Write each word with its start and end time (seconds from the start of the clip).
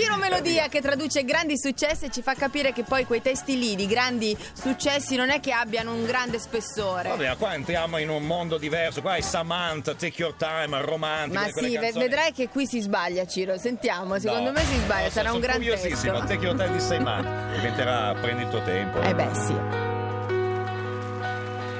Ciro 0.00 0.16
Melodia 0.16 0.68
che 0.68 0.80
traduce 0.80 1.24
grandi 1.24 1.58
successi 1.58 2.04
e 2.04 2.10
ci 2.10 2.22
fa 2.22 2.34
capire 2.34 2.72
che 2.72 2.84
poi 2.84 3.04
quei 3.04 3.20
testi 3.20 3.58
lì 3.58 3.74
di 3.74 3.86
grandi 3.88 4.36
successi 4.52 5.16
non 5.16 5.28
è 5.28 5.40
che 5.40 5.50
abbiano 5.50 5.92
un 5.92 6.04
grande 6.06 6.38
spessore. 6.38 7.08
Vabbè, 7.08 7.36
qua 7.36 7.54
entriamo 7.54 7.98
in 7.98 8.08
un 8.08 8.22
mondo 8.24 8.58
diverso. 8.58 9.00
Qua 9.00 9.16
è 9.16 9.20
Samantha, 9.20 9.94
Take 9.94 10.14
Your 10.22 10.34
Time, 10.34 10.80
romantico. 10.82 11.40
Ma 11.42 11.48
sì, 11.48 11.76
ve- 11.76 11.90
vedrai 11.92 12.32
che 12.32 12.48
qui 12.48 12.64
si 12.66 12.80
sbaglia 12.80 13.26
Ciro, 13.26 13.58
sentiamo, 13.58 14.20
secondo 14.20 14.50
No, 14.50 14.52
me 14.52 14.60
si 14.64 14.76
sbaglia, 14.76 15.04
no, 15.06 15.10
sarà 15.10 15.24
sono 15.30 15.34
un 15.34 15.40
gran 15.40 15.56
curiosissimo. 15.56 16.12
testo. 16.12 16.26
Take 16.28 16.44
Your 16.46 16.56
Time 16.56 16.72
di 16.72 16.80
Seyman 16.80 17.50
diventerà 17.56 18.14
Prendi 18.20 18.42
il 18.44 18.48
tuo 18.50 18.62
tempo. 18.62 19.00
Eh 19.00 19.14
beh 19.14 19.34
sì. 19.34 19.87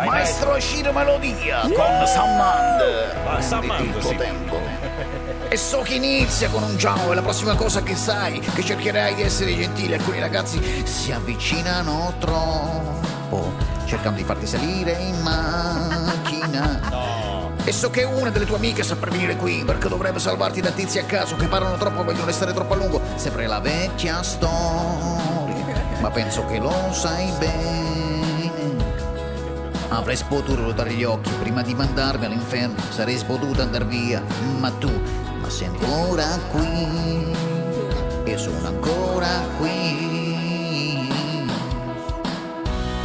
Vai, 0.00 0.08
Maestro 0.08 0.58
Ciro 0.58 0.92
Melodia 0.94 1.60
con 1.60 2.06
Sammand. 2.06 3.40
Sammand, 3.40 3.84
il 3.84 3.92
tuo 3.98 4.08
sì. 4.08 4.16
tempo. 4.16 4.58
E 5.46 5.56
so 5.58 5.80
che 5.80 5.94
inizia 5.96 6.48
con 6.48 6.62
un 6.62 6.78
ciao, 6.78 7.12
è 7.12 7.14
la 7.14 7.20
prossima 7.20 7.54
cosa 7.54 7.82
che 7.82 7.94
sai, 7.94 8.40
che 8.40 8.64
cercherai 8.64 9.14
di 9.14 9.22
essere 9.22 9.54
gentile. 9.54 9.96
Alcuni 9.96 10.18
ragazzi 10.18 10.86
si 10.86 11.12
avvicinano 11.12 12.14
troppo, 12.18 13.52
cercando 13.84 14.16
di 14.16 14.24
farti 14.24 14.46
salire 14.46 14.92
in 14.92 15.20
macchina. 15.20 16.80
No. 16.88 17.52
E 17.62 17.72
so 17.72 17.90
che 17.90 18.04
una 18.04 18.30
delle 18.30 18.46
tue 18.46 18.56
amiche 18.56 18.82
sa 18.82 18.96
per 18.96 19.10
venire 19.10 19.36
qui 19.36 19.64
perché 19.66 19.88
dovrebbe 19.88 20.18
salvarti 20.18 20.62
da 20.62 20.70
tizi 20.70 20.98
a 20.98 21.04
caso 21.04 21.36
che 21.36 21.46
parlano 21.46 21.76
troppo 21.76 22.00
e 22.00 22.04
vogliono 22.04 22.24
restare 22.24 22.54
troppo 22.54 22.72
a 22.72 22.76
lungo. 22.76 23.02
Sempre 23.16 23.46
la 23.46 23.60
vecchia 23.60 24.22
storia, 24.22 25.98
ma 26.00 26.10
penso 26.10 26.46
che 26.46 26.58
lo 26.58 26.72
sai 26.92 27.30
bene. 27.38 27.99
Avrei 29.92 30.16
potuto 30.28 30.54
ruotare 30.54 30.92
gli 30.92 31.02
occhi 31.02 31.30
prima 31.40 31.62
di 31.62 31.74
mandarmi 31.74 32.24
all'inferno, 32.24 32.76
sarei 32.90 33.20
potuto 33.26 33.60
andare 33.60 33.84
via, 33.86 34.22
ma 34.60 34.70
tu, 34.70 34.88
ma 35.40 35.50
sei 35.50 35.66
ancora 35.66 36.38
qui, 36.52 37.34
e 38.24 38.38
sono 38.38 38.68
ancora 38.68 39.28
qui. 39.58 41.08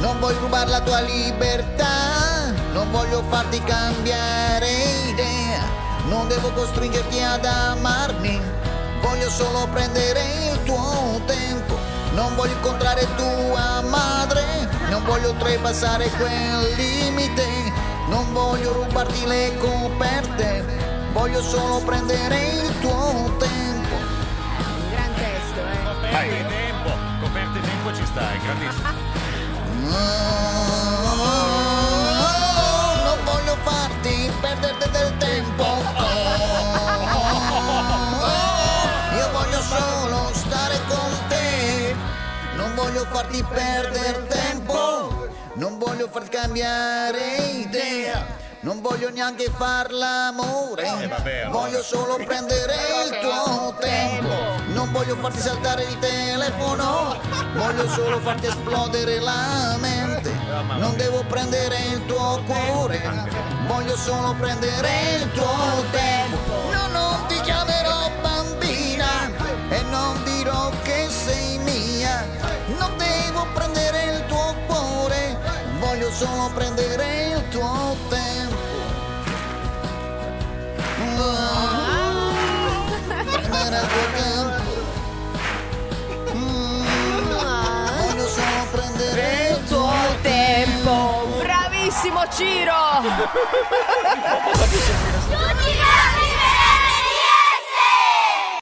Non 0.00 0.20
voglio 0.20 0.38
rubare 0.38 0.70
la 0.70 0.80
tua 0.80 1.00
libertà, 1.00 2.52
non 2.72 2.88
voglio 2.92 3.24
farti 3.28 3.60
cambiare 3.64 4.70
idea, 5.10 5.64
non 6.08 6.28
devo 6.28 6.52
costringerti 6.52 7.20
ad 7.20 7.44
amarmi, 7.44 8.40
voglio 9.02 9.28
solo 9.28 9.66
prendere 9.72 10.22
il 10.52 10.62
tuo 10.62 11.20
tempo, 11.26 11.76
non 12.14 12.36
voglio 12.36 12.52
incontrare 12.52 13.04
tua 13.16 13.82
madre, 13.82 14.27
voglio 15.08 15.30
oltrepassare 15.30 16.08
quel 16.10 16.74
limite, 16.76 17.72
non 18.08 18.30
voglio 18.34 18.74
rubarti 18.74 19.24
le 19.26 19.56
coperte, 19.56 20.62
voglio 21.12 21.40
solo 21.40 21.78
prendere 21.78 22.36
il 22.36 22.78
tuo 22.80 23.34
tempo. 23.38 23.94
Un 23.94 24.90
gran 24.90 25.14
testo, 25.14 25.60
eh. 25.60 25.82
Coperte 25.82 26.46
tempo. 26.46 26.90
Coperte 27.20 27.60
tempo 27.60 27.94
ci 27.94 28.04
sta, 28.04 28.32
è 28.32 28.38
grandissimo. 28.38 28.88
Oh, 29.80 29.86
non 33.04 33.18
voglio 33.24 33.56
farti 33.62 34.30
perdere 34.42 34.90
del 34.90 35.16
tempo. 35.16 35.64
Oh, 35.64 35.86
io 39.16 39.30
voglio 39.32 39.62
solo 39.62 40.30
stare 40.34 40.78
con 40.86 41.10
te. 41.28 41.96
Non 42.56 42.74
voglio 42.74 43.06
farti 43.10 43.42
perdere 43.42 44.26
tempo. 44.26 44.87
Non 45.58 45.76
voglio 45.76 46.06
farti 46.08 46.28
cambiare 46.36 47.18
idea. 47.52 48.24
Non 48.60 48.80
voglio 48.80 49.10
neanche 49.10 49.50
far 49.50 49.90
l'amore. 49.90 50.86
Eh, 50.86 51.08
vabbè, 51.08 51.38
allora. 51.40 51.58
Voglio 51.58 51.82
solo 51.82 52.14
prendere 52.24 52.74
il 53.04 53.18
tuo 53.20 53.74
tempo. 53.80 54.34
Non 54.72 54.92
voglio 54.92 55.16
farti 55.16 55.40
saltare 55.40 55.82
il 55.82 55.98
telefono. 55.98 57.18
Voglio 57.54 57.88
solo 57.88 58.20
farti 58.20 58.46
esplodere 58.46 59.18
la 59.18 59.76
mente. 59.80 60.30
Non 60.78 60.94
devo 60.96 61.24
prendere 61.24 61.76
il 61.92 62.06
tuo 62.06 62.40
cuore. 62.46 63.02
Voglio 63.66 63.96
solo 63.96 64.34
prendere 64.38 64.88
il 65.16 65.32
tuo 65.32 65.84
tempo. 65.90 66.07
Voglio 76.08 76.24
solo 76.24 76.50
prendere 76.54 77.34
il 77.36 77.48
tuo 77.50 77.94
tempo. 78.08 78.56
Prendere 83.42 83.76
il 83.76 83.88
tuo 83.88 84.06
tempo. 84.16 84.62
Mm, 86.34 86.84
Voglio 88.06 88.26
solo 88.26 88.66
prendere 88.70 89.48
il 89.50 89.64
tuo 89.68 89.92
Tempo! 90.22 91.26
Bravissimo 91.42 92.22
Ciro! 92.30 92.72